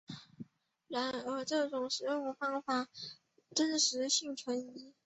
[0.87, 2.87] 然而这种食用方法
[3.53, 4.95] 真实性存疑。